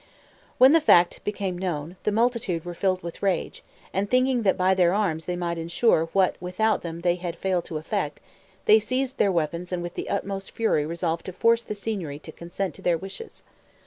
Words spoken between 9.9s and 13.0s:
the utmost fury resolved to force the Signory to consent to their